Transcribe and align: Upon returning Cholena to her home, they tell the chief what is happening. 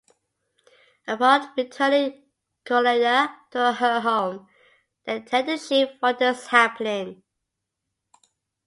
Upon 1.07 1.53
returning 1.55 2.23
Cholena 2.65 3.35
to 3.51 3.71
her 3.73 3.99
home, 3.99 4.47
they 5.05 5.21
tell 5.21 5.43
the 5.43 5.59
chief 5.59 5.89
what 5.99 6.19
is 6.23 6.47
happening. 6.47 7.21